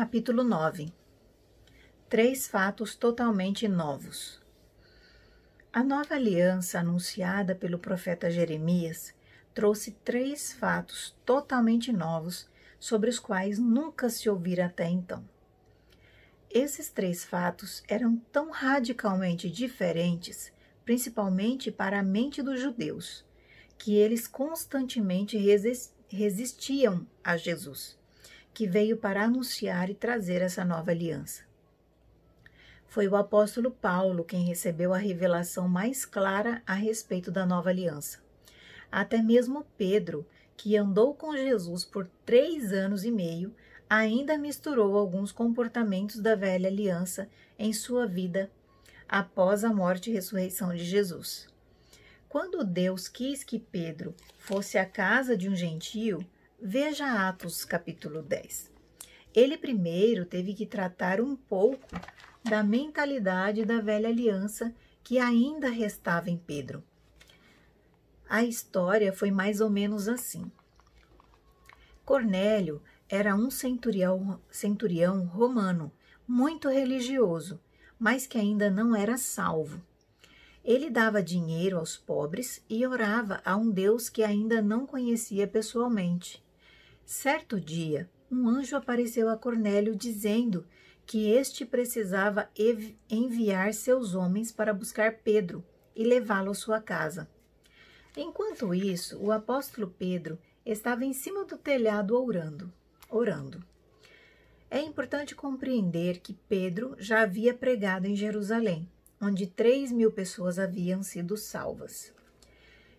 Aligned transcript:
Capítulo 0.00 0.44
9 0.44 0.92
Três 2.08 2.46
fatos 2.46 2.94
totalmente 2.94 3.66
novos. 3.66 4.40
A 5.72 5.82
nova 5.82 6.14
aliança 6.14 6.78
anunciada 6.78 7.52
pelo 7.52 7.80
profeta 7.80 8.30
Jeremias 8.30 9.12
trouxe 9.52 9.90
três 10.04 10.52
fatos 10.52 11.16
totalmente 11.26 11.92
novos 11.92 12.48
sobre 12.78 13.10
os 13.10 13.18
quais 13.18 13.58
nunca 13.58 14.08
se 14.08 14.30
ouvira 14.30 14.66
até 14.66 14.88
então. 14.88 15.28
Esses 16.48 16.90
três 16.90 17.24
fatos 17.24 17.82
eram 17.88 18.18
tão 18.30 18.52
radicalmente 18.52 19.50
diferentes, 19.50 20.52
principalmente 20.84 21.72
para 21.72 21.98
a 21.98 22.04
mente 22.04 22.40
dos 22.40 22.60
judeus, 22.60 23.24
que 23.76 23.96
eles 23.96 24.28
constantemente 24.28 25.36
resistiam 26.08 27.04
a 27.24 27.36
Jesus, 27.36 27.97
que 28.58 28.66
veio 28.66 28.96
para 28.96 29.22
anunciar 29.22 29.88
e 29.88 29.94
trazer 29.94 30.42
essa 30.42 30.64
nova 30.64 30.90
aliança. 30.90 31.44
Foi 32.88 33.06
o 33.06 33.14
apóstolo 33.14 33.70
Paulo 33.70 34.24
quem 34.24 34.46
recebeu 34.46 34.92
a 34.92 34.98
revelação 34.98 35.68
mais 35.68 36.04
clara 36.04 36.60
a 36.66 36.74
respeito 36.74 37.30
da 37.30 37.46
nova 37.46 37.68
aliança. 37.70 38.18
Até 38.90 39.22
mesmo 39.22 39.64
Pedro, 39.76 40.26
que 40.56 40.76
andou 40.76 41.14
com 41.14 41.36
Jesus 41.36 41.84
por 41.84 42.08
três 42.26 42.72
anos 42.72 43.04
e 43.04 43.12
meio, 43.12 43.54
ainda 43.88 44.36
misturou 44.36 44.98
alguns 44.98 45.30
comportamentos 45.30 46.18
da 46.18 46.34
velha 46.34 46.68
aliança 46.68 47.28
em 47.56 47.72
sua 47.72 48.08
vida 48.08 48.50
após 49.08 49.62
a 49.62 49.72
morte 49.72 50.10
e 50.10 50.14
ressurreição 50.14 50.74
de 50.74 50.84
Jesus. 50.84 51.46
Quando 52.28 52.64
Deus 52.64 53.06
quis 53.06 53.44
que 53.44 53.60
Pedro 53.60 54.16
fosse 54.36 54.76
à 54.78 54.84
casa 54.84 55.36
de 55.36 55.48
um 55.48 55.54
gentio, 55.54 56.26
veja 56.60 57.28
Atos 57.28 57.64
capítulo 57.64 58.20
10. 58.20 58.72
Ele 59.32 59.56
primeiro 59.56 60.24
teve 60.24 60.54
que 60.54 60.66
tratar 60.66 61.20
um 61.20 61.36
pouco 61.36 61.86
da 62.42 62.64
mentalidade 62.64 63.64
da 63.64 63.80
velha 63.80 64.08
aliança 64.08 64.74
que 65.04 65.20
ainda 65.20 65.70
restava 65.70 66.30
em 66.30 66.36
Pedro. 66.36 66.82
A 68.28 68.42
história 68.42 69.12
foi 69.12 69.30
mais 69.30 69.60
ou 69.60 69.70
menos 69.70 70.08
assim. 70.08 70.50
Cornélio 72.04 72.82
era 73.08 73.36
um 73.36 73.50
centurião, 73.50 74.40
centurião 74.50 75.24
romano, 75.26 75.92
muito 76.26 76.68
religioso, 76.68 77.60
mas 77.98 78.26
que 78.26 78.36
ainda 78.36 78.68
não 78.68 78.96
era 78.96 79.16
salvo. 79.16 79.80
Ele 80.64 80.90
dava 80.90 81.22
dinheiro 81.22 81.78
aos 81.78 81.96
pobres 81.96 82.62
e 82.68 82.84
orava 82.84 83.40
a 83.44 83.56
um 83.56 83.70
Deus 83.70 84.08
que 84.08 84.24
ainda 84.24 84.60
não 84.60 84.84
conhecia 84.84 85.46
pessoalmente. 85.46 86.42
Certo 87.10 87.58
dia, 87.58 88.06
um 88.30 88.46
anjo 88.46 88.76
apareceu 88.76 89.30
a 89.30 89.36
Cornélio 89.38 89.96
dizendo 89.96 90.66
que 91.06 91.30
este 91.30 91.64
precisava 91.64 92.50
enviar 93.10 93.72
seus 93.72 94.14
homens 94.14 94.52
para 94.52 94.74
buscar 94.74 95.20
Pedro 95.24 95.64
e 95.96 96.04
levá-lo 96.04 96.50
à 96.50 96.54
sua 96.54 96.82
casa. 96.82 97.26
Enquanto 98.14 98.74
isso, 98.74 99.18
o 99.20 99.32
apóstolo 99.32 99.88
Pedro 99.98 100.38
estava 100.66 101.02
em 101.02 101.14
cima 101.14 101.46
do 101.46 101.56
telhado 101.56 102.14
orando 102.14 102.70
orando. 103.08 103.64
É 104.70 104.78
importante 104.78 105.34
compreender 105.34 106.20
que 106.20 106.34
Pedro 106.46 106.94
já 106.98 107.22
havia 107.22 107.54
pregado 107.54 108.06
em 108.06 108.14
Jerusalém, 108.14 108.86
onde 109.18 109.46
três 109.46 109.90
mil 109.90 110.12
pessoas 110.12 110.58
haviam 110.58 111.02
sido 111.02 111.38
salvas. 111.38 112.12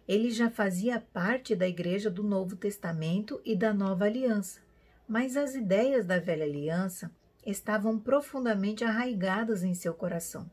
Ele 0.09 0.31
já 0.31 0.49
fazia 0.49 0.99
parte 0.99 1.55
da 1.55 1.67
Igreja 1.67 2.09
do 2.09 2.23
Novo 2.23 2.55
Testamento 2.55 3.39
e 3.45 3.55
da 3.55 3.71
Nova 3.71 4.05
Aliança, 4.05 4.59
mas 5.07 5.37
as 5.37 5.53
ideias 5.53 6.03
da 6.03 6.17
Velha 6.17 6.45
Aliança 6.45 7.11
estavam 7.45 7.99
profundamente 7.99 8.83
arraigadas 8.83 9.61
em 9.61 9.75
seu 9.75 9.93
coração. 9.93 10.49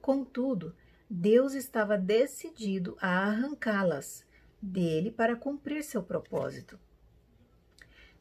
Contudo, 0.00 0.72
Deus 1.10 1.52
estava 1.52 1.98
decidido 1.98 2.96
a 3.00 3.26
arrancá-las 3.26 4.24
dele 4.62 5.10
para 5.10 5.34
cumprir 5.34 5.82
seu 5.82 6.04
propósito. 6.04 6.78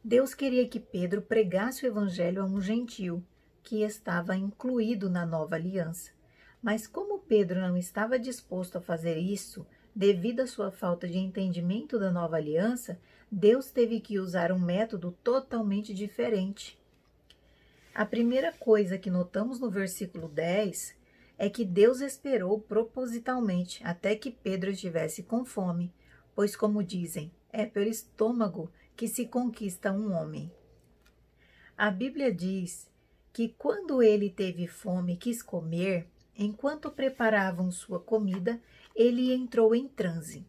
Deus 0.04 0.34
queria 0.34 0.68
que 0.68 0.80
Pedro 0.80 1.22
pregasse 1.22 1.86
o 1.86 1.88
evangelho 1.88 2.42
a 2.42 2.46
um 2.46 2.60
gentil 2.60 3.24
que 3.62 3.84
estava 3.84 4.36
incluído 4.36 5.12
na 5.12 5.28
nova 5.28 5.54
aliança. 5.58 6.10
Mas 6.60 6.88
como 6.88 7.20
Pedro 7.20 7.62
não 7.62 7.78
estava 7.78 8.18
disposto 8.18 8.80
a 8.80 8.82
fazer 8.82 9.18
isso, 9.18 9.64
devido 9.96 10.42
à 10.42 10.48
sua 10.48 10.72
falta 10.72 11.08
de 11.08 11.18
entendimento 11.18 12.00
da 12.00 12.12
nova 12.12 12.38
aliança, 12.38 13.00
Deus 13.32 13.72
teve 13.72 14.00
que 14.00 14.20
usar 14.20 14.52
um 14.52 14.60
método 14.60 15.18
totalmente 15.24 15.94
diferente. 15.94 16.78
A 17.94 18.06
primeira 18.06 18.54
coisa 18.54 18.98
que 18.98 19.10
notamos 19.10 19.60
no 19.60 19.70
versículo 19.70 20.28
10 20.28 20.96
é 21.38 21.50
que 21.50 21.66
Deus 21.66 22.02
esperou 22.02 22.60
propositalmente 22.60 23.82
até 23.84 24.16
que 24.16 24.32
Pedro 24.32 24.70
estivesse 24.70 25.24
com 25.24 25.44
fome, 25.44 25.94
pois, 26.36 26.56
como 26.56 26.84
dizem, 26.84 27.32
é 27.52 27.66
pelo 27.66 27.90
estômago 27.90 28.72
que 28.96 29.08
se 29.08 29.26
conquista 29.26 29.92
um 29.92 30.14
homem. 30.14 30.52
A 31.78 31.90
Bíblia 31.90 32.34
diz 32.34 32.90
que 33.34 33.50
quando 33.58 34.04
ele 34.04 34.30
teve 34.30 34.68
fome 34.68 35.14
e 35.14 35.18
quis 35.18 35.42
comer, 35.42 36.08
enquanto 36.38 36.92
preparavam 36.92 37.72
sua 37.72 38.00
comida, 38.00 38.62
ele 39.02 39.34
entrou 39.34 39.74
em 39.74 39.88
transe. 39.88 40.46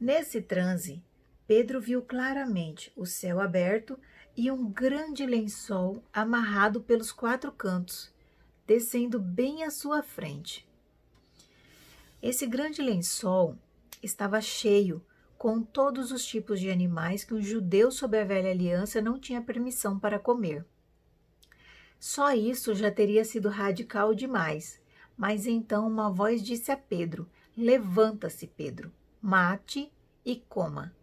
Nesse 0.00 0.40
transe, 0.40 1.02
Pedro 1.46 1.80
viu 1.80 2.02
claramente 2.02 2.92
o 2.94 3.04
céu 3.04 3.40
aberto 3.40 3.98
e 4.36 4.50
um 4.50 4.70
grande 4.70 5.26
lençol 5.26 6.02
amarrado 6.12 6.80
pelos 6.80 7.10
quatro 7.10 7.50
cantos, 7.50 8.12
descendo 8.66 9.18
bem 9.18 9.64
à 9.64 9.70
sua 9.70 10.02
frente. 10.02 10.68
Esse 12.22 12.46
grande 12.46 12.80
lençol 12.80 13.56
estava 14.02 14.40
cheio 14.40 15.04
com 15.36 15.62
todos 15.62 16.12
os 16.12 16.24
tipos 16.24 16.60
de 16.60 16.70
animais 16.70 17.24
que 17.24 17.34
um 17.34 17.42
judeu 17.42 17.90
sob 17.90 18.18
a 18.18 18.24
velha 18.24 18.50
aliança 18.50 19.00
não 19.00 19.18
tinha 19.18 19.40
permissão 19.40 19.98
para 19.98 20.18
comer. 20.18 20.64
Só 21.98 22.32
isso 22.32 22.74
já 22.74 22.90
teria 22.90 23.24
sido 23.24 23.48
radical 23.48 24.14
demais. 24.14 24.80
Mas 25.18 25.46
então 25.46 25.86
uma 25.86 26.10
voz 26.10 26.40
disse 26.40 26.70
a 26.70 26.76
Pedro: 26.76 27.28
Levanta-se, 27.60 28.46
Pedro, 28.46 28.92
mate 29.20 29.90
e 30.24 30.36
coma. 30.48 30.94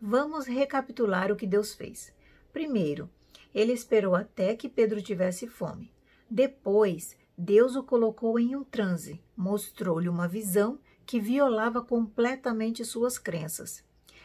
Vamos 0.00 0.48
recapitular 0.48 1.30
o 1.30 1.36
que 1.36 1.46
Deus 1.46 1.72
fez. 1.72 2.12
Primeiro, 2.52 3.08
ele 3.54 3.72
esperou 3.72 4.16
até 4.16 4.56
que 4.56 4.68
Pedro 4.68 5.00
tivesse 5.00 5.46
fome. 5.46 5.92
Depois, 6.28 7.16
Deus 7.38 7.76
o 7.76 7.84
colocou 7.84 8.36
em 8.36 8.56
um 8.56 8.64
transe, 8.64 9.22
mostrou-lhe 9.36 10.08
uma 10.08 10.26
visão 10.26 10.76
que 11.06 11.20
violava 11.20 11.80
completamente 11.80 12.84
suas 12.84 13.16
crenças. 13.16 13.84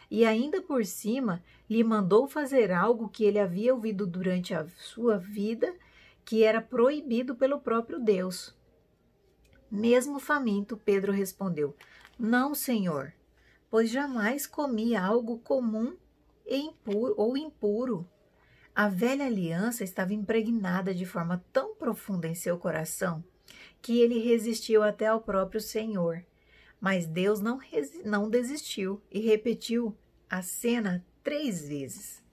E 0.09 0.25
ainda 0.25 0.63
por 0.63 0.83
cima, 0.83 1.43
lhe 1.69 1.83
mandou 1.83 2.27
fazer 2.27 2.71
algo 2.71 3.07
que 3.07 3.23
ele 3.23 3.37
havia 3.37 3.71
ouvido 3.71 4.07
durante 4.07 4.55
a 4.55 4.67
sua 4.77 5.19
vida, 5.19 5.75
que 6.25 6.43
era 6.43 6.59
proibido 6.59 7.35
pelo 7.35 7.59
próprio 7.59 7.99
Deus. 7.99 8.55
Mesmo 9.75 10.19
faminto, 10.19 10.77
Pedro 10.77 11.11
respondeu: 11.11 11.75
Não, 12.17 12.55
Senhor, 12.55 13.13
pois 13.69 13.89
jamais 13.89 14.47
comi 14.47 14.95
algo 14.95 15.39
comum 15.39 15.95
impuro, 16.47 17.13
ou 17.17 17.37
impuro. 17.37 18.07
A 18.73 18.89
velha 18.89 19.25
aliança 19.25 19.83
estava 19.83 20.13
impregnada 20.13 20.93
de 20.93 21.05
forma 21.05 21.43
tão 21.51 21.75
profunda 21.75 22.27
em 22.27 22.35
seu 22.35 22.57
coração 22.57 23.23
que 23.81 23.99
ele 23.99 24.19
resistiu 24.19 24.81
até 24.81 25.07
ao 25.07 25.21
próprio 25.21 25.61
Senhor 25.61 26.25
mas 26.85 27.07
Deus 27.07 27.39
não, 27.39 27.59
não 28.03 28.29
desistiu 28.29 29.01
e 29.11 29.19
repetiu 29.19 29.97
a 30.29 30.43
cena 30.43 31.03
três 31.23 31.67
vezes. 31.67 32.23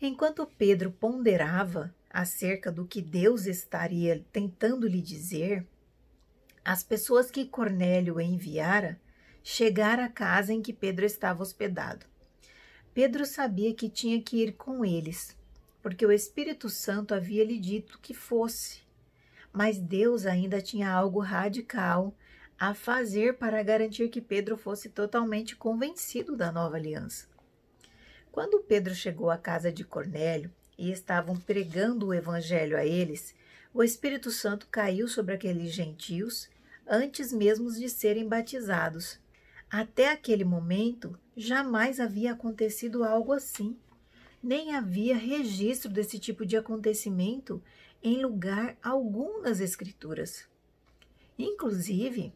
Enquanto 0.00 0.46
Pedro 0.46 0.90
ponderava 0.90 1.94
acerca 2.08 2.72
do 2.72 2.86
que 2.86 3.02
Deus 3.02 3.44
estaria 3.44 4.24
tentando 4.32 4.86
lhe 4.86 5.02
dizer, 5.02 5.66
as 6.64 6.82
pessoas 6.82 7.30
que 7.30 7.44
Cornélio 7.44 8.20
enviara 8.20 8.98
chegaram 9.42 10.02
à 10.04 10.08
casa 10.08 10.52
em 10.52 10.62
que 10.62 10.72
Pedro 10.72 11.04
estava 11.04 11.42
hospedado. 11.42 12.06
Pedro 12.94 13.26
sabia 13.26 13.74
que 13.74 13.90
tinha 13.90 14.22
que 14.22 14.42
ir 14.42 14.52
com 14.52 14.84
eles, 14.84 15.36
porque 15.82 16.06
o 16.06 16.12
Espírito 16.12 16.70
Santo 16.70 17.12
havia 17.12 17.44
lhe 17.44 17.58
dito 17.58 17.98
que 18.00 18.14
fosse. 18.14 18.82
Mas 19.52 19.78
Deus 19.78 20.24
ainda 20.24 20.62
tinha 20.62 20.90
algo 20.90 21.20
radical 21.20 22.14
a 22.58 22.72
fazer 22.72 23.34
para 23.34 23.62
garantir 23.62 24.08
que 24.08 24.20
Pedro 24.20 24.56
fosse 24.56 24.88
totalmente 24.88 25.54
convencido 25.56 26.36
da 26.36 26.50
nova 26.50 26.76
aliança. 26.76 27.26
Quando 28.32 28.60
Pedro 28.60 28.94
chegou 28.94 29.30
à 29.30 29.36
casa 29.36 29.70
de 29.70 29.84
Cornélio 29.84 30.50
e 30.78 30.90
estavam 30.90 31.36
pregando 31.36 32.06
o 32.06 32.14
evangelho 32.14 32.76
a 32.76 32.84
eles, 32.86 33.34
o 33.72 33.82
Espírito 33.82 34.30
Santo 34.30 34.66
caiu 34.70 35.06
sobre 35.06 35.34
aqueles 35.34 35.72
gentios 35.72 36.48
antes 36.86 37.32
mesmo 37.32 37.70
de 37.72 37.88
serem 37.88 38.28
batizados. 38.28 39.18
Até 39.70 40.10
aquele 40.10 40.44
momento, 40.44 41.18
jamais 41.36 41.98
havia 41.98 42.32
acontecido 42.32 43.02
algo 43.02 43.32
assim. 43.32 43.76
Nem 44.42 44.74
havia 44.74 45.16
registro 45.16 45.90
desse 45.90 46.18
tipo 46.18 46.44
de 46.44 46.56
acontecimento 46.56 47.62
em 48.02 48.22
lugar 48.22 48.76
algum 48.82 49.40
nas 49.40 49.60
Escrituras. 49.60 50.46
Inclusive, 51.38 52.32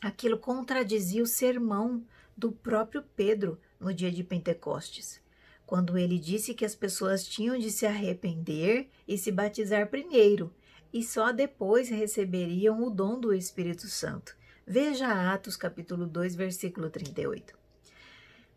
aquilo 0.00 0.38
contradizia 0.38 1.22
o 1.22 1.26
sermão 1.26 2.04
do 2.36 2.50
próprio 2.50 3.02
Pedro 3.14 3.60
no 3.78 3.94
dia 3.94 4.10
de 4.10 4.24
Pentecostes, 4.24 5.20
quando 5.64 5.96
ele 5.96 6.18
disse 6.18 6.52
que 6.52 6.64
as 6.64 6.74
pessoas 6.74 7.24
tinham 7.24 7.56
de 7.56 7.70
se 7.70 7.86
arrepender 7.86 8.88
e 9.06 9.16
se 9.16 9.30
batizar 9.30 9.88
primeiro, 9.88 10.52
e 10.92 11.02
só 11.02 11.32
depois 11.32 11.88
receberiam 11.88 12.82
o 12.82 12.90
dom 12.90 13.18
do 13.18 13.32
Espírito 13.32 13.86
Santo. 13.86 14.36
Veja 14.66 15.32
Atos 15.32 15.56
capítulo 15.56 16.06
2, 16.06 16.34
versículo 16.34 16.90
38. 16.90 17.58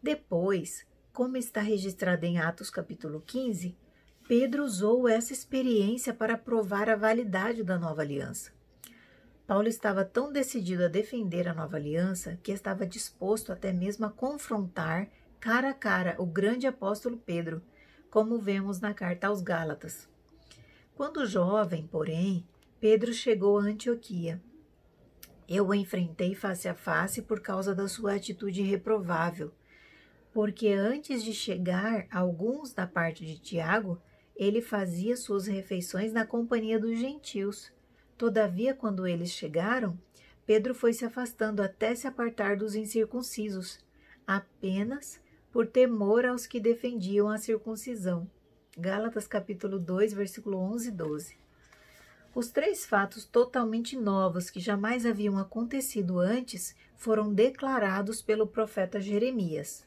Depois, 0.01 0.85
como 1.11 1.37
está 1.37 1.61
registrado 1.61 2.25
em 2.25 2.39
Atos 2.39 2.69
capítulo 2.69 3.21
15, 3.25 3.75
Pedro 4.27 4.63
usou 4.63 5.07
essa 5.07 5.33
experiência 5.33 6.13
para 6.13 6.37
provar 6.37 6.89
a 6.89 6.95
validade 6.95 7.63
da 7.63 7.77
nova 7.77 8.01
aliança. 8.01 8.51
Paulo 9.45 9.67
estava 9.67 10.05
tão 10.05 10.31
decidido 10.31 10.85
a 10.85 10.87
defender 10.87 11.47
a 11.47 11.53
nova 11.53 11.75
aliança 11.75 12.39
que 12.41 12.51
estava 12.51 12.85
disposto 12.85 13.51
até 13.51 13.73
mesmo 13.73 14.05
a 14.05 14.09
confrontar 14.09 15.09
cara 15.39 15.71
a 15.71 15.73
cara 15.73 16.15
o 16.17 16.25
grande 16.25 16.65
apóstolo 16.65 17.17
Pedro, 17.17 17.61
como 18.09 18.39
vemos 18.39 18.79
na 18.79 18.93
carta 18.93 19.27
aos 19.27 19.41
Gálatas. 19.41 20.07
Quando 20.95 21.25
jovem, 21.25 21.87
porém, 21.87 22.45
Pedro 22.79 23.11
chegou 23.13 23.57
a 23.57 23.63
Antioquia. 23.63 24.39
Eu 25.49 25.67
o 25.67 25.73
enfrentei 25.73 26.35
face 26.35 26.67
a 26.67 26.75
face 26.75 27.23
por 27.23 27.39
causa 27.39 27.73
da 27.73 27.87
sua 27.87 28.13
atitude 28.13 28.61
reprovável, 28.61 29.51
porque 30.31 30.67
antes 30.69 31.23
de 31.23 31.33
chegar 31.33 32.05
alguns 32.11 32.73
da 32.73 32.85
parte 32.85 33.25
de 33.25 33.39
Tiago, 33.39 33.99
ele 34.35 34.61
fazia 34.61 35.17
suas 35.17 35.47
refeições 35.47 36.13
na 36.13 36.27
companhia 36.27 36.79
dos 36.79 36.99
gentios. 36.99 37.71
Todavia, 38.15 38.75
quando 38.75 39.07
eles 39.07 39.31
chegaram, 39.31 39.97
Pedro 40.45 40.75
foi 40.75 40.93
se 40.93 41.03
afastando 41.03 41.63
até 41.63 41.95
se 41.95 42.05
apartar 42.05 42.55
dos 42.55 42.75
incircuncisos, 42.75 43.79
apenas 44.27 45.19
por 45.51 45.65
temor 45.65 46.23
aos 46.23 46.45
que 46.45 46.59
defendiam 46.59 47.29
a 47.29 47.39
circuncisão. 47.39 48.29
Gálatas 48.75 49.27
capítulo 49.27 49.77
2, 49.77 50.13
versículo 50.13 50.57
11 50.57 50.87
e 50.87 50.91
12. 50.91 51.37
Os 52.33 52.49
três 52.49 52.87
fatos 52.87 53.23
totalmente 53.23 53.95
novos 53.95 54.49
que 54.49 54.59
jamais 54.59 55.05
haviam 55.05 55.37
acontecido 55.37 56.17
antes 56.17 56.75
foram 56.95 57.31
declarados 57.31 58.19
pelo 58.19 58.47
profeta 58.47 58.99
Jeremias. 58.99 59.85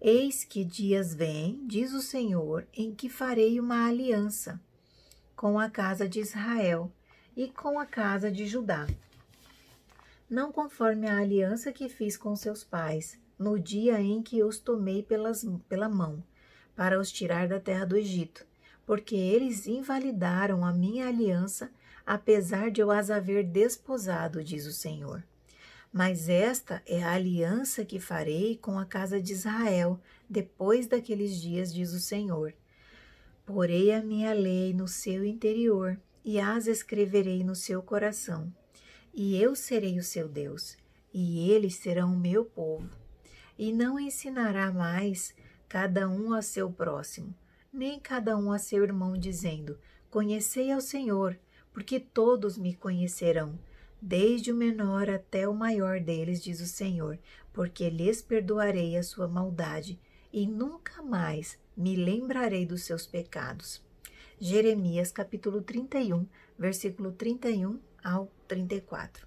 Eis 0.00 0.42
que 0.42 0.64
dias 0.64 1.14
vêm, 1.14 1.64
diz 1.64 1.92
o 1.92 2.02
Senhor, 2.02 2.66
em 2.74 2.92
que 2.92 3.08
farei 3.08 3.60
uma 3.60 3.86
aliança 3.86 4.60
com 5.36 5.56
a 5.56 5.70
casa 5.70 6.08
de 6.08 6.18
Israel 6.18 6.90
e 7.36 7.46
com 7.46 7.78
a 7.78 7.86
casa 7.86 8.32
de 8.32 8.48
Judá. 8.48 8.84
Não 10.28 10.50
conforme 10.50 11.06
a 11.08 11.18
aliança 11.18 11.70
que 11.70 11.88
fiz 11.88 12.16
com 12.16 12.34
seus 12.34 12.64
pais, 12.64 13.16
no 13.38 13.60
dia 13.60 14.00
em 14.00 14.20
que 14.24 14.42
os 14.42 14.58
tomei 14.58 15.04
pelas, 15.04 15.46
pela 15.68 15.88
mão, 15.88 16.24
para 16.76 17.00
os 17.00 17.10
tirar 17.10 17.48
da 17.48 17.58
terra 17.58 17.86
do 17.86 17.96
Egito, 17.96 18.46
porque 18.84 19.16
eles 19.16 19.66
invalidaram 19.66 20.64
a 20.64 20.72
minha 20.72 21.08
aliança, 21.08 21.70
apesar 22.06 22.70
de 22.70 22.80
eu 22.80 22.90
as 22.90 23.10
haver 23.10 23.42
desposado, 23.42 24.44
diz 24.44 24.66
o 24.66 24.72
Senhor. 24.72 25.24
Mas 25.92 26.28
esta 26.28 26.82
é 26.86 27.02
a 27.02 27.12
aliança 27.12 27.84
que 27.84 27.98
farei 27.98 28.56
com 28.58 28.78
a 28.78 28.84
casa 28.84 29.20
de 29.20 29.32
Israel 29.32 29.98
depois 30.28 30.86
daqueles 30.86 31.40
dias, 31.40 31.72
diz 31.72 31.92
o 31.92 32.00
Senhor. 32.00 32.52
Porei 33.46 33.92
a 33.92 34.02
minha 34.02 34.34
lei 34.34 34.74
no 34.74 34.86
seu 34.86 35.24
interior 35.24 35.98
e 36.24 36.38
as 36.38 36.66
escreverei 36.66 37.42
no 37.42 37.54
seu 37.54 37.82
coração. 37.82 38.52
E 39.14 39.40
eu 39.40 39.56
serei 39.56 39.98
o 39.98 40.02
seu 40.02 40.28
Deus, 40.28 40.76
e 41.14 41.50
eles 41.50 41.76
serão 41.76 42.12
o 42.12 42.18
meu 42.18 42.44
povo. 42.44 42.90
E 43.58 43.72
não 43.72 43.98
ensinará 43.98 44.70
mais 44.70 45.34
cada 45.76 46.08
um 46.08 46.32
a 46.32 46.40
seu 46.40 46.72
próximo, 46.72 47.34
nem 47.70 48.00
cada 48.00 48.34
um 48.34 48.50
a 48.50 48.58
seu 48.58 48.82
irmão, 48.82 49.12
dizendo: 49.12 49.78
Conhecei 50.08 50.72
ao 50.72 50.80
Senhor, 50.80 51.38
porque 51.70 52.00
todos 52.00 52.56
me 52.56 52.74
conhecerão, 52.74 53.58
desde 54.00 54.50
o 54.50 54.56
menor 54.56 55.10
até 55.10 55.46
o 55.46 55.52
maior 55.52 56.00
deles, 56.00 56.42
diz 56.42 56.62
o 56.62 56.66
Senhor, 56.66 57.18
porque 57.52 57.90
lhes 57.90 58.22
perdoarei 58.22 58.96
a 58.96 59.02
sua 59.02 59.28
maldade 59.28 60.00
e 60.32 60.46
nunca 60.46 61.02
mais 61.02 61.58
me 61.76 61.94
lembrarei 61.94 62.64
dos 62.64 62.84
seus 62.84 63.06
pecados. 63.06 63.84
Jeremias 64.40 65.12
capítulo 65.12 65.60
31, 65.60 66.26
versículo 66.58 67.12
31 67.12 67.78
ao 68.02 68.32
34. 68.48 69.26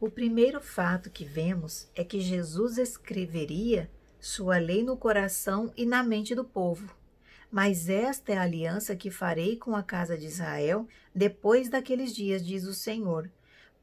O 0.00 0.10
primeiro 0.10 0.62
fato 0.62 1.10
que 1.10 1.26
vemos 1.26 1.90
é 1.94 2.02
que 2.02 2.20
Jesus 2.20 2.78
escreveria 2.78 3.90
sua 4.20 4.58
lei 4.58 4.82
no 4.82 4.96
coração 4.96 5.72
e 5.76 5.84
na 5.86 6.02
mente 6.02 6.34
do 6.34 6.44
povo. 6.44 6.94
Mas 7.50 7.88
esta 7.88 8.32
é 8.32 8.36
a 8.36 8.42
aliança 8.42 8.96
que 8.96 9.10
farei 9.10 9.56
com 9.56 9.74
a 9.74 9.82
casa 9.82 10.16
de 10.16 10.26
Israel 10.26 10.86
depois 11.14 11.68
daqueles 11.68 12.14
dias, 12.14 12.44
diz 12.44 12.64
o 12.64 12.74
Senhor. 12.74 13.30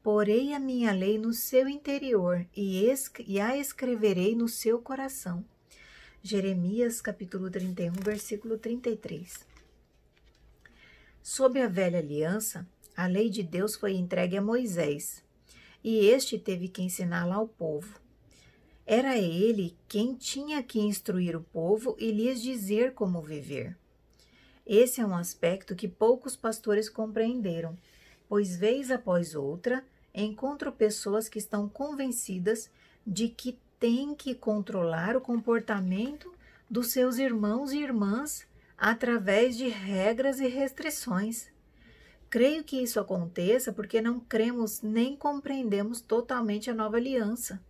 Porei 0.02 0.52
a 0.52 0.58
minha 0.58 0.92
lei 0.92 1.18
no 1.18 1.32
seu 1.32 1.66
interior 1.68 2.46
e, 2.54 2.86
e 3.26 3.40
a 3.40 3.56
escreverei 3.56 4.34
no 4.36 4.48
seu 4.48 4.78
coração. 4.78 5.44
Jeremias 6.22 7.00
capítulo 7.00 7.50
31, 7.50 7.92
versículo 7.92 8.58
33. 8.58 9.46
Sob 11.22 11.60
a 11.60 11.66
velha 11.66 11.98
aliança, 11.98 12.66
a 12.96 13.06
lei 13.06 13.30
de 13.30 13.42
Deus 13.42 13.74
foi 13.74 13.94
entregue 13.94 14.36
a 14.36 14.42
Moisés, 14.42 15.22
e 15.82 16.06
este 16.06 16.38
teve 16.38 16.68
que 16.68 16.82
ensiná-la 16.82 17.34
ao 17.36 17.48
povo. 17.48 18.03
Era 18.86 19.16
ele 19.16 19.74
quem 19.88 20.14
tinha 20.14 20.62
que 20.62 20.78
instruir 20.78 21.34
o 21.34 21.42
povo 21.42 21.96
e 21.98 22.10
lhes 22.10 22.42
dizer 22.42 22.92
como 22.92 23.22
viver. 23.22 23.76
Esse 24.66 25.00
é 25.00 25.06
um 25.06 25.16
aspecto 25.16 25.74
que 25.74 25.88
poucos 25.88 26.36
pastores 26.36 26.88
compreenderam, 26.88 27.76
pois, 28.28 28.56
vez 28.56 28.90
após 28.90 29.34
outra, 29.34 29.84
encontro 30.14 30.70
pessoas 30.70 31.28
que 31.28 31.38
estão 31.38 31.68
convencidas 31.68 32.70
de 33.06 33.28
que 33.28 33.58
têm 33.80 34.14
que 34.14 34.34
controlar 34.34 35.16
o 35.16 35.20
comportamento 35.20 36.32
dos 36.68 36.88
seus 36.88 37.18
irmãos 37.18 37.72
e 37.72 37.78
irmãs 37.78 38.46
através 38.76 39.56
de 39.56 39.68
regras 39.68 40.40
e 40.40 40.46
restrições. 40.46 41.48
Creio 42.28 42.64
que 42.64 42.82
isso 42.82 42.98
aconteça 42.98 43.72
porque 43.72 44.00
não 44.00 44.18
cremos 44.18 44.82
nem 44.82 45.16
compreendemos 45.16 46.00
totalmente 46.00 46.70
a 46.70 46.74
nova 46.74 46.96
aliança. 46.96 47.62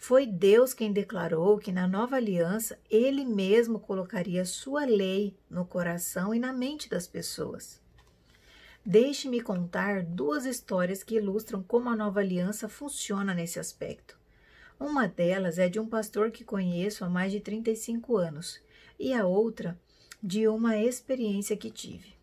Foi 0.00 0.24
Deus 0.24 0.72
quem 0.72 0.92
declarou 0.92 1.58
que 1.58 1.72
na 1.72 1.86
nova 1.86 2.16
aliança 2.16 2.78
ele 2.88 3.24
mesmo 3.24 3.80
colocaria 3.80 4.44
sua 4.44 4.86
lei 4.86 5.36
no 5.50 5.66
coração 5.66 6.32
e 6.32 6.38
na 6.38 6.52
mente 6.52 6.88
das 6.88 7.06
pessoas. 7.06 7.82
Deixe-me 8.86 9.42
contar 9.42 10.04
duas 10.04 10.46
histórias 10.46 11.02
que 11.02 11.16
ilustram 11.16 11.62
como 11.62 11.90
a 11.90 11.96
nova 11.96 12.20
aliança 12.20 12.68
funciona 12.68 13.34
nesse 13.34 13.58
aspecto. 13.58 14.16
Uma 14.78 15.08
delas 15.08 15.58
é 15.58 15.68
de 15.68 15.80
um 15.80 15.86
pastor 15.86 16.30
que 16.30 16.44
conheço 16.44 17.04
há 17.04 17.08
mais 17.08 17.32
de 17.32 17.40
35 17.40 18.16
anos, 18.16 18.62
e 18.98 19.12
a 19.12 19.26
outra 19.26 19.78
de 20.22 20.46
uma 20.46 20.78
experiência 20.78 21.56
que 21.56 21.72
tive. 21.72 22.16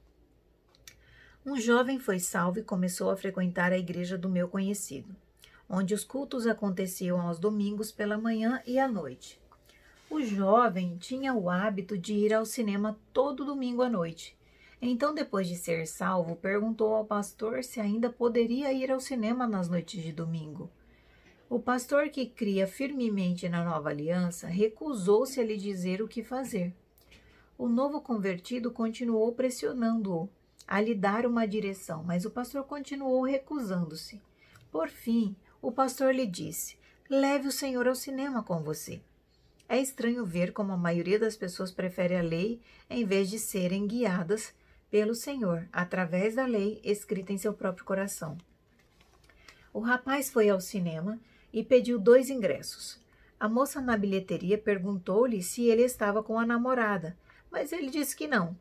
Um 1.46 1.60
jovem 1.60 2.00
foi 2.00 2.20
salvo 2.20 2.58
e 2.58 2.64
começou 2.64 3.12
a 3.12 3.18
frequentar 3.18 3.74
a 3.74 3.78
igreja 3.78 4.18
do 4.18 4.30
meu 4.30 4.48
conhecido 4.48 5.14
onde 5.70 5.94
os 5.94 6.04
cultos 6.04 6.48
aconteciam 6.48 7.20
aos 7.22 7.40
domingos 7.40 7.92
pela 7.92 8.18
manhã 8.18 8.62
e 8.66 8.78
à 8.78 8.88
noite. 8.88 9.40
O 10.10 10.22
jovem 10.22 10.98
tinha 10.98 11.34
o 11.34 11.50
hábito 11.50 11.98
de 11.98 12.14
ir 12.14 12.34
ao 12.34 12.46
cinema 12.46 12.98
todo 13.12 13.46
domingo 13.46 13.82
à 13.82 13.90
noite. 13.90 14.38
Então, 14.82 15.14
depois 15.14 15.48
de 15.48 15.56
ser 15.56 15.88
salvo, 15.88 16.36
perguntou 16.36 16.94
ao 16.94 17.06
pastor 17.06 17.64
se 17.64 17.80
ainda 17.80 18.10
poderia 18.10 18.72
ir 18.72 18.92
ao 18.92 19.00
cinema 19.00 19.48
nas 19.48 19.68
noites 19.68 20.04
de 20.04 20.12
domingo. 20.12 20.70
O 21.50 21.60
pastor, 21.60 22.10
que 22.10 22.26
cria 22.26 22.68
firmemente 22.68 23.48
na 23.50 23.64
nova 23.64 23.90
aliança, 23.90 24.48
recusou-se 24.48 25.40
a 25.40 25.44
lhe 25.44 25.58
dizer 25.58 26.02
o 26.02 26.08
que 26.08 26.24
fazer. 26.24 26.74
O 27.58 27.68
novo 27.68 28.02
convertido 28.02 28.72
continuou 28.72 29.32
pressionando-o 29.32 30.30
a 30.68 30.82
lhe 30.82 30.94
dar 30.94 31.26
uma 31.26 31.48
direção, 31.48 32.04
mas 32.04 32.26
o 32.26 32.32
pastor 32.32 32.64
continuou 32.64 33.24
recusando-se. 33.24 34.22
Por 34.72 34.90
fim, 34.90 35.36
o 35.66 35.72
pastor 35.72 36.14
lhe 36.14 36.28
disse: 36.28 36.78
Leve 37.10 37.48
o 37.48 37.52
Senhor 37.52 37.88
ao 37.88 37.96
cinema 37.96 38.44
com 38.44 38.62
você. 38.62 39.02
É 39.68 39.82
estranho 39.82 40.24
ver 40.24 40.54
como 40.54 40.72
a 40.72 40.78
maioria 40.78 41.18
das 41.18 41.36
pessoas 41.36 41.72
prefere 41.72 42.16
a 42.16 42.22
lei 42.22 42.62
em 42.88 43.04
vez 43.04 43.32
de 43.32 43.40
serem 43.40 43.88
guiadas 43.88 44.54
pelo 44.92 45.16
Senhor 45.16 45.68
através 45.74 46.36
da 46.36 46.46
lei 46.46 46.80
escrita 46.84 47.34
em 47.34 47.40
seu 47.40 47.52
próprio 47.52 47.84
coração. 47.84 48.38
O 49.74 49.80
rapaz 49.80 50.30
foi 50.30 50.50
ao 50.50 50.62
cinema 50.62 51.20
e 51.52 51.64
pediu 51.64 51.98
dois 51.98 52.30
ingressos. 52.30 53.04
A 53.40 53.50
moça 53.50 53.82
na 53.82 53.98
bilheteria 53.98 54.60
perguntou-lhe 54.60 55.42
se 55.42 55.64
ele 55.64 55.82
estava 55.82 56.22
com 56.22 56.38
a 56.38 56.46
namorada, 56.46 57.18
mas 57.50 57.72
ele 57.72 57.90
disse 57.90 58.16
que 58.16 58.28
não. 58.28 58.56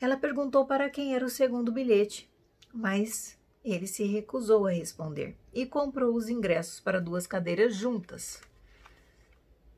Ela 0.00 0.16
perguntou 0.16 0.64
para 0.64 0.88
quem 0.88 1.14
era 1.14 1.26
o 1.26 1.28
segundo 1.28 1.70
bilhete, 1.70 2.30
mas 2.72 3.38
ele 3.64 3.86
se 3.86 4.04
recusou 4.04 4.66
a 4.66 4.70
responder 4.70 5.34
e 5.52 5.64
comprou 5.64 6.14
os 6.14 6.28
ingressos 6.28 6.80
para 6.80 7.00
duas 7.00 7.26
cadeiras 7.26 7.74
juntas. 7.74 8.42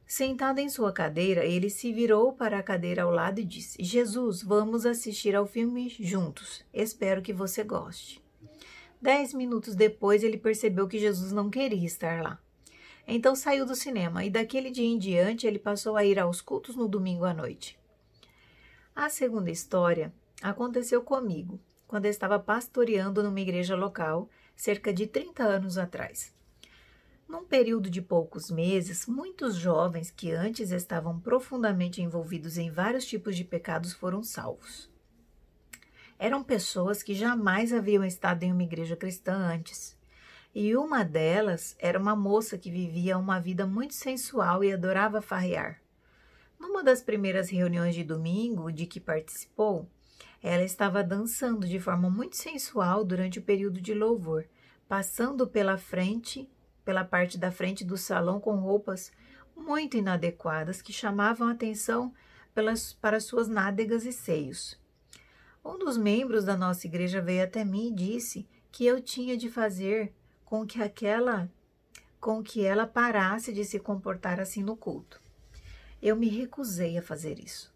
Sentado 0.07 0.59
em 0.59 0.69
sua 0.69 0.93
cadeira, 0.93 1.45
ele 1.45 1.69
se 1.69 1.93
virou 1.93 2.33
para 2.33 2.59
a 2.59 2.62
cadeira 2.62 3.02
ao 3.02 3.11
lado 3.11 3.40
e 3.40 3.45
disse: 3.45 3.83
Jesus, 3.83 4.43
vamos 4.43 4.87
assistir 4.87 5.35
ao 5.35 5.47
filme 5.47 5.88
juntos. 5.88 6.64
Espero 6.73 7.23
que 7.23 7.33
você 7.33 7.64
goste. 7.64 8.23
Dez 9.00 9.35
minutos 9.35 9.75
depois, 9.75 10.23
ele 10.23 10.38
percebeu 10.38 10.88
que 10.88 10.99
Jesus 10.99 11.33
não 11.33 11.50
queria 11.50 11.85
estar 11.85 12.23
lá. 12.23 12.40
Então 13.07 13.37
saiu 13.37 13.64
do 13.64 13.75
cinema 13.75 14.25
e 14.25 14.31
daquele 14.31 14.71
dia 14.71 14.87
em 14.87 14.99
diante 14.99 15.47
ele 15.47 15.59
passou 15.59 15.97
a 15.97 16.05
ir 16.05 16.19
aos 16.19 16.40
cultos 16.40 16.75
no 16.75 16.88
domingo 16.88 17.25
à 17.25 17.33
noite. 17.33 17.78
A 18.95 19.09
segunda 19.09 19.50
história 19.50 20.12
aconteceu 20.43 21.02
comigo, 21.02 21.61
quando 21.87 22.07
estava 22.07 22.38
pastoreando 22.38 23.23
numa 23.23 23.40
igreja 23.40 23.76
local, 23.76 24.28
cerca 24.55 24.93
de 24.93 25.07
30 25.07 25.43
anos 25.43 25.78
atrás. 25.78 26.35
Num 27.28 27.45
período 27.45 27.90
de 27.90 28.00
poucos 28.00 28.50
meses, 28.50 29.07
muitos 29.07 29.57
jovens 29.57 30.11
que 30.11 30.31
antes 30.31 30.71
estavam 30.71 31.19
profundamente 31.19 32.00
envolvidos 32.00 32.57
em 32.57 32.71
vários 32.71 33.05
tipos 33.05 33.37
de 33.37 33.45
pecados 33.45 33.93
foram 33.93 34.23
salvos. 34.23 34.88
Eram 36.19 36.43
pessoas 36.43 37.02
que 37.02 37.14
jamais 37.14 37.73
haviam 37.73 38.05
estado 38.05 38.45
em 38.45 38.52
uma 38.52 38.62
igreja 38.62 38.97
cristã 38.97 39.35
antes. 39.35 39.97
E 40.55 40.75
uma 40.76 41.05
delas 41.05 41.76
era 41.78 41.99
uma 41.99 42.16
moça 42.16 42.57
que 42.57 42.71
vivia 42.71 43.19
uma 43.19 43.38
vida 43.38 43.66
muito 43.66 43.95
sensual 43.95 44.64
e 44.64 44.73
adorava 44.73 45.21
farrear. 45.21 45.83
Numa 46.59 46.83
das 46.83 47.02
primeiras 47.02 47.50
reuniões 47.50 47.95
de 47.95 48.02
domingo 48.02 48.73
de 48.73 48.87
que 48.87 48.99
participou, 48.99 49.90
ela 50.47 50.62
estava 50.62 51.03
dançando 51.03 51.67
de 51.67 51.81
forma 51.81 52.09
muito 52.09 52.37
sensual 52.37 53.05
durante 53.05 53.41
o 53.41 53.43
período 53.43 53.81
de 53.81 53.93
louvor, 53.93 54.47
passando 54.88 55.47
pela 55.47 55.76
frente 55.76 56.49
pela 56.85 57.05
parte 57.05 57.37
da 57.37 57.50
frente 57.50 57.85
do 57.85 57.97
salão 57.97 58.38
com 58.38 58.55
roupas 58.55 59.11
muito 59.57 59.97
inadequadas 59.97 60.81
que 60.81 60.93
chamavam 60.93 61.49
atenção 61.49 62.15
pelas, 62.55 62.93
para 62.93 63.19
suas 63.19 63.49
nádegas 63.49 64.07
e 64.07 64.12
seios. 64.12 64.79
Um 65.65 65.76
dos 65.76 65.97
membros 65.97 66.45
da 66.45 66.57
nossa 66.57 66.87
igreja 66.87 67.21
veio 67.21 67.43
até 67.43 67.65
mim 67.65 67.88
e 67.88 67.93
disse 67.95 68.49
que 68.71 68.87
eu 68.87 69.00
tinha 69.00 69.37
de 69.37 69.50
fazer 69.50 70.15
com 70.45 70.65
que 70.65 70.81
aquela 70.81 71.50
com 72.21 72.41
que 72.43 72.65
ela 72.65 72.87
parasse 72.87 73.53
de 73.53 73.65
se 73.65 73.81
comportar 73.81 74.38
assim 74.41 74.62
no 74.62 74.76
culto. 74.76 75.21
Eu 76.00 76.15
me 76.15 76.29
recusei 76.29 76.97
a 76.97 77.03
fazer 77.03 77.41
isso, 77.41 77.75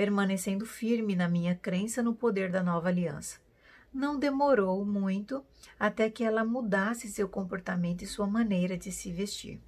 permanecendo 0.00 0.64
firme 0.64 1.14
na 1.14 1.28
minha 1.28 1.54
crença 1.54 2.02
no 2.02 2.14
poder 2.14 2.50
da 2.50 2.62
nova 2.62 2.88
aliança. 2.88 3.36
Não 3.92 4.18
demorou 4.18 4.82
muito 4.82 5.44
até 5.78 6.08
que 6.08 6.24
ela 6.24 6.42
mudasse 6.42 7.06
seu 7.06 7.28
comportamento 7.28 8.00
e 8.00 8.06
sua 8.06 8.26
maneira 8.26 8.78
de 8.78 8.90
se 8.90 9.12
vestir. 9.12 9.60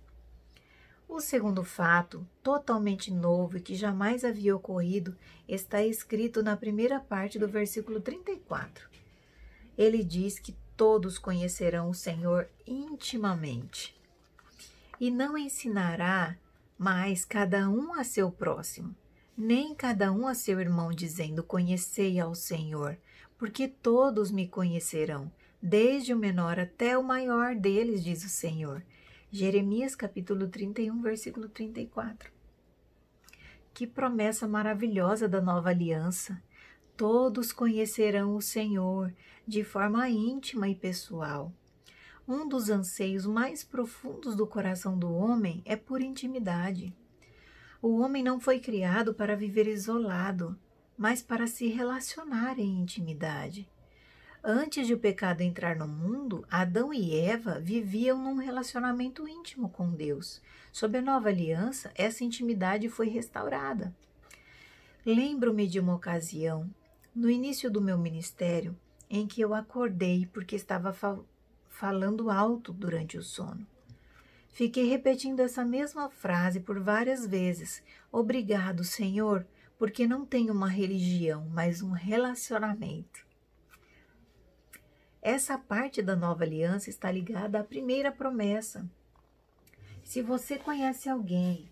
O 1.07 1.21
segundo 1.21 1.63
fato, 1.63 2.27
totalmente 2.43 3.13
novo 3.13 3.59
e 3.59 3.61
que 3.61 3.75
jamais 3.75 4.25
havia 4.25 4.57
ocorrido, 4.57 5.15
está 5.47 5.83
escrito 5.83 6.43
na 6.43 6.57
primeira 6.57 6.99
parte 6.99 7.39
do 7.39 7.47
versículo 7.47 8.01
34. 8.01 8.89
Ele 9.77 10.03
diz 10.03 10.39
que 10.39 10.57
todos 10.75 11.19
conhecerão 11.19 11.91
o 11.91 11.95
Senhor 11.95 12.49
intimamente 12.67 13.95
e 14.99 15.11
não 15.11 15.37
ensinará 15.37 16.39
mais 16.79 17.23
cada 17.23 17.69
um 17.69 17.93
a 17.93 18.03
seu 18.03 18.31
próximo, 18.31 18.97
nem 19.37 19.75
cada 19.75 20.13
um 20.13 20.27
a 20.27 20.35
seu 20.35 20.61
irmão, 20.61 20.91
dizendo: 20.91 21.43
Conhecei 21.43 22.21
ao 22.21 22.35
Senhor, 22.35 22.99
porque 23.39 23.67
todos 23.67 24.31
me 24.31 24.47
conhecerão, 24.47 25.31
desde 25.61 26.13
o 26.13 26.19
menor 26.19 26.59
até 26.59 26.97
o 26.97 27.03
maior 27.03 27.55
deles, 27.55 28.05
diz 28.05 28.25
o 28.25 28.29
Senhor. 28.29 28.85
Jeremias 29.31 29.97
capítulo 29.97 30.47
31, 30.49 31.01
versículo 31.01 31.49
34. 31.49 32.31
Que 33.73 33.87
promessa 33.87 34.47
maravilhosa 34.47 35.27
da 35.27 35.41
nova 35.41 35.71
aliança! 35.71 36.43
Todos 36.97 37.51
conhecerão 37.53 38.37
o 38.37 38.43
Senhor 38.43 39.13
de 39.49 39.65
forma 39.65 40.09
íntima 40.11 40.69
e 40.69 40.75
pessoal. 40.75 41.53
Um 42.29 42.47
dos 42.47 42.69
anseios 42.69 43.27
mais 43.27 43.65
profundos 43.65 44.37
do 44.37 44.47
coração 44.47 44.97
do 44.99 45.13
homem 45.13 45.63
é 45.65 45.75
por 45.75 46.01
intimidade. 46.03 46.95
O 47.83 47.99
homem 47.99 48.23
não 48.23 48.39
foi 48.39 48.61
criado 48.61 49.13
para 49.13 49.35
viver 49.35 49.67
isolado, 49.67 50.57
mas 50.97 51.21
para 51.21 51.49
se 51.49 51.67
relacionar 51.67 52.57
em 52.61 52.81
intimidade. 52.81 53.69
Antes 54.45 54.87
de 54.87 54.95
o 54.95 54.99
pecado 54.99 55.41
entrar 55.41 55.75
no 55.75 55.89
mundo, 55.89 56.47
Adão 56.49 56.95
e 56.95 57.19
Eva 57.19 57.59
viviam 57.59 58.17
num 58.23 58.37
relacionamento 58.37 59.27
íntimo 59.27 59.69
com 59.69 59.91
Deus. 59.91 60.41
Sob 60.71 60.97
a 60.97 61.03
nova 61.03 61.29
aliança, 61.29 61.91
essa 61.97 62.23
intimidade 62.23 62.89
foi 62.89 63.09
restaurada. 63.09 63.93
Lembro-me 65.05 65.67
de 65.67 65.81
uma 65.81 65.97
ocasião, 65.97 66.71
no 67.13 67.29
início 67.29 67.69
do 67.69 67.81
meu 67.81 67.99
ministério, 67.99 68.79
em 69.11 69.27
que 69.27 69.41
eu 69.41 69.55
acordei 69.55 70.25
porque 70.27 70.55
estava 70.55 70.93
fa 70.93 71.19
falando 71.69 72.31
alto 72.31 72.73
durante 72.73 73.19
o 73.19 73.23
sono. 73.25 73.67
Fiquei 74.53 74.87
repetindo 74.87 75.41
essa 75.41 75.65
mesma 75.65 76.11
frase 76.11 76.61
por 76.61 76.79
várias 76.79 77.27
vezes. 77.27 77.83
Obrigado, 78.13 78.85
Senhor, 78.85 79.47
porque 79.79 80.07
não 80.07 80.27
tenho 80.27 80.53
uma 80.53 80.69
religião, 80.69 81.49
mas 81.51 81.81
um 81.81 81.91
relacionamento. 81.91 83.27
Essa 85.23 85.57
parte 85.57 86.03
da 86.03 86.15
nova 86.15 86.45
aliança 86.45 86.91
está 86.91 87.11
ligada 87.11 87.61
à 87.61 87.65
primeira 87.65 88.13
promessa. 88.13 88.87
Se 90.05 90.21
você 90.21 90.59
conhece 90.59 91.09
alguém 91.09 91.71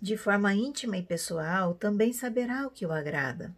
de 0.00 0.16
forma 0.16 0.54
íntima 0.54 0.98
e 0.98 1.02
pessoal, 1.02 1.74
também 1.74 2.12
saberá 2.12 2.66
o 2.66 2.70
que 2.70 2.86
o 2.86 2.92
agrada. 2.92 3.56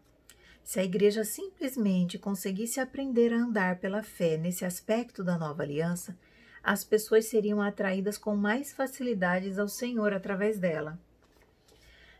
Se 0.62 0.80
a 0.80 0.84
igreja 0.84 1.24
simplesmente 1.24 2.18
conseguisse 2.18 2.80
aprender 2.80 3.32
a 3.32 3.38
andar 3.38 3.78
pela 3.78 4.02
fé 4.02 4.36
nesse 4.36 4.64
aspecto 4.64 5.22
da 5.22 5.36
nova 5.36 5.62
aliança, 5.62 6.16
as 6.66 6.84
pessoas 6.84 7.26
seriam 7.26 7.62
atraídas 7.62 8.18
com 8.18 8.36
mais 8.36 8.72
facilidades 8.72 9.58
ao 9.58 9.68
Senhor 9.68 10.12
através 10.12 10.58
dela 10.58 10.98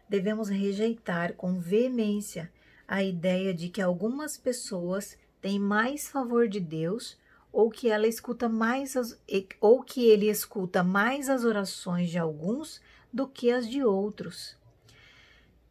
devemos 0.08 0.48
rejeitar 0.48 1.34
com 1.34 1.58
veemência 1.58 2.50
a 2.86 3.02
ideia 3.02 3.52
de 3.52 3.68
que 3.68 3.82
algumas 3.82 4.36
pessoas 4.36 5.18
têm 5.40 5.58
mais 5.58 6.08
favor 6.08 6.48
de 6.48 6.60
Deus 6.60 7.18
ou 7.52 7.70
que 7.70 7.88
ela 7.88 8.06
escuta 8.06 8.48
mais 8.48 8.96
as, 8.96 9.18
ou 9.60 9.82
que 9.82 10.04
ele 10.04 10.30
escuta 10.30 10.84
mais 10.84 11.28
as 11.28 11.44
orações 11.44 12.10
de 12.10 12.18
alguns 12.18 12.80
do 13.12 13.26
que 13.26 13.50
as 13.50 13.68
de 13.68 13.82
outros. 13.82 14.56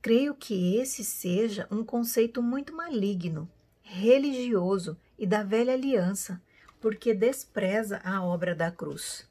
Creio 0.01 0.35
que 0.35 0.77
esse 0.77 1.03
seja 1.03 1.67
um 1.71 1.83
conceito 1.83 2.41
muito 2.41 2.75
maligno, 2.75 3.49
religioso 3.81 4.97
e 5.17 5.25
da 5.25 5.43
velha 5.43 5.73
aliança, 5.73 6.41
porque 6.85 7.15
despreza 7.15 7.99
a 8.03 8.23
obra 8.23 8.53
da 8.53 8.69
cruz. 8.69 9.27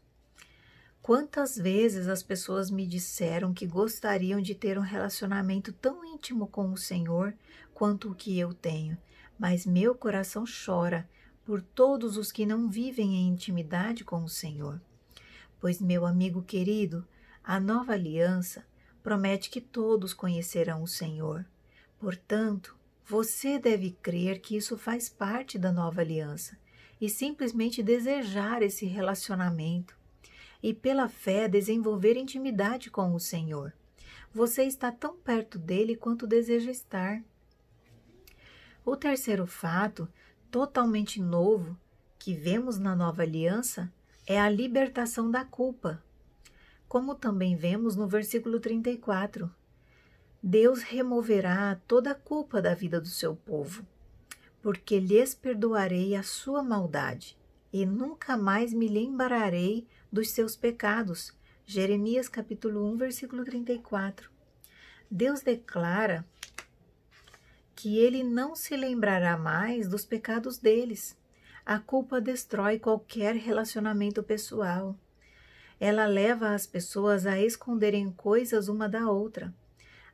Quantas 1.01 1.57
vezes 1.57 2.09
as 2.09 2.21
pessoas 2.21 2.69
me 2.69 2.85
disseram 2.85 3.55
que 3.55 3.65
gostariam 3.65 4.41
de 4.41 4.57
ter 4.57 4.77
um 4.77 4.83
relacionamento 4.83 5.73
tão 5.73 6.05
íntimo 6.05 6.49
com 6.49 6.73
o 6.73 6.77
Senhor 6.77 7.33
quanto 7.73 8.11
o 8.11 8.15
que 8.17 8.37
eu 8.37 8.53
tenho, 8.53 8.99
mas 9.39 9.65
meu 9.65 9.95
coração 9.95 10.43
chora 10.45 11.09
por 11.45 11.63
todos 11.63 12.17
os 12.17 12.33
que 12.33 12.45
não 12.45 12.69
vivem 12.69 13.15
em 13.15 13.29
intimidade 13.29 14.03
com 14.03 14.25
o 14.25 14.29
Senhor. 14.29 14.83
Pois, 15.61 15.81
meu 15.81 16.05
amigo 16.05 16.43
querido, 16.43 17.07
a 17.45 17.61
nova 17.61 17.93
aliança 17.93 18.65
promete 19.01 19.49
que 19.49 19.61
todos 19.61 20.13
conhecerão 20.13 20.83
o 20.83 20.89
Senhor. 20.89 21.47
Portanto, 22.01 22.77
você 23.07 23.61
deve 23.61 23.93
crer 23.93 24.41
que 24.41 24.57
isso 24.57 24.77
faz 24.77 25.09
parte 25.09 25.57
da 25.57 25.71
nova 25.71 26.01
aliança 26.01 26.59
e 27.05 27.09
simplesmente 27.11 27.83
desejar 27.83 28.63
esse 28.63 28.87
relacionamento 28.87 29.95
e 30.63 30.73
pela 30.73 31.07
fé 31.07 31.47
desenvolver 31.47 32.17
intimidade 32.17 32.91
com 32.91 33.15
o 33.15 33.21
Senhor. 33.21 33.75
Você 34.33 34.65
está 34.65 34.91
tão 34.91 35.15
perto 35.15 35.59
dele 35.59 35.97
quanto 35.97 36.27
deseja 36.27 36.71
estar. 36.71 37.23
O 38.87 38.97
terceiro 38.97 39.47
fato, 39.47 40.09
totalmente 40.51 41.21
novo, 41.21 41.77
que 42.19 42.33
vemos 42.33 42.79
na 42.79 42.97
nova 42.97 43.21
aliança 43.21 43.93
é 44.27 44.41
a 44.41 44.49
libertação 44.49 45.31
da 45.31 45.45
culpa. 45.45 46.03
Como 46.89 47.15
também 47.15 47.55
vemos 47.55 47.97
no 47.97 48.09
versículo 48.09 48.59
34. 48.59 49.55
Deus 50.43 50.81
removerá 50.83 51.79
toda 51.87 52.13
a 52.13 52.15
culpa 52.15 52.63
da 52.63 52.73
vida 52.73 52.99
do 52.99 53.09
seu 53.09 53.37
povo, 53.37 53.87
porque 54.64 54.99
lhes 54.99 55.35
perdoarei 55.35 56.16
a 56.16 56.23
sua 56.23 56.62
maldade, 56.62 57.37
e 57.71 57.85
nunca 57.85 58.35
mais 58.35 58.73
me 58.73 58.88
lembrarei 58.88 59.87
dos 60.11 60.30
seus 60.30 60.56
pecados, 60.56 61.35
Jeremias 61.66 62.30
capítulo 62.30 62.90
1, 62.94 62.97
versículo 62.97 63.44
34. 63.44 64.30
Deus 65.11 65.42
declara 65.42 66.25
que 67.76 67.99
ele 67.99 68.25
não 68.25 68.56
se 68.56 68.75
lembrará 68.75 69.37
mais 69.37 69.87
dos 69.87 70.06
pecados 70.06 70.56
deles. 70.56 71.14
A 71.66 71.78
culpa 71.78 72.18
destrói 72.18 72.78
qualquer 72.78 73.37
relacionamento 73.37 74.23
pessoal. 74.23 74.97
Ela 75.78 76.06
leva 76.06 76.54
as 76.54 76.66
pessoas 76.66 77.26
a 77.26 77.38
esconderem 77.38 78.11
coisas 78.11 78.68
uma 78.68 78.88
da 78.88 79.11
outra, 79.11 79.52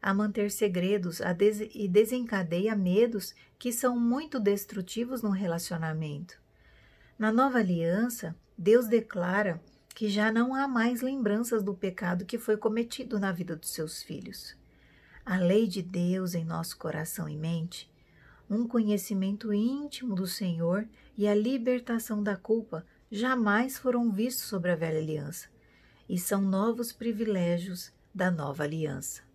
a 0.03 0.15
manter 0.15 0.51
segredos 0.51 1.21
a 1.21 1.33
des 1.33 1.61
e 1.61 1.87
desencadeia 1.87 2.75
medos 2.75 3.35
que 3.59 3.73
são 3.73 3.99
muito 3.99 4.41
destrutivos 4.41 5.23
no 5.23 5.31
relacionamento. 5.31 6.41
Na 7.19 7.31
nova 7.31 7.59
aliança, 7.59 8.35
Deus 8.57 8.87
declara 8.87 9.61
que 9.95 10.09
já 10.09 10.33
não 10.33 10.55
há 10.55 10.67
mais 10.67 11.03
lembranças 11.03 11.63
do 11.63 11.75
pecado 11.75 12.25
que 12.25 12.39
foi 12.39 12.57
cometido 12.57 13.19
na 13.19 13.33
vida 13.33 13.55
dos 13.55 13.71
seus 13.71 14.03
filhos. 14.03 14.57
A 15.27 15.37
lei 15.37 15.67
de 15.67 15.83
Deus 15.83 16.35
em 16.35 16.45
nosso 16.45 16.79
coração 16.79 17.29
e 17.29 17.37
mente, 17.37 17.91
um 18.49 18.67
conhecimento 18.67 19.53
íntimo 19.53 20.15
do 20.15 20.27
Senhor 20.27 20.89
e 21.17 21.29
a 21.29 21.35
libertação 21.35 22.23
da 22.23 22.37
culpa 22.37 22.87
jamais 23.11 23.79
foram 23.79 24.11
vistos 24.11 24.47
sobre 24.47 24.71
a 24.71 24.77
velha 24.77 24.99
aliança, 24.99 25.49
e 26.09 26.19
são 26.19 26.41
novos 26.41 26.93
privilégios 26.93 27.93
da 28.15 28.31
nova 28.31 28.65
aliança. 28.65 29.30